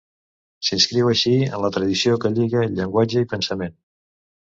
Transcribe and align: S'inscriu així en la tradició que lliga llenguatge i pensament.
S'inscriu 0.67 1.09
així 1.11 1.33
en 1.47 1.61
la 1.65 1.69
tradició 1.75 2.15
que 2.23 2.31
lliga 2.37 2.63
llenguatge 2.79 3.23
i 3.27 3.29
pensament. 3.35 3.77